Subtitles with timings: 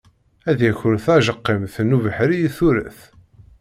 [0.49, 2.99] Ad yaker tajeqimt n ubeḥri i turet.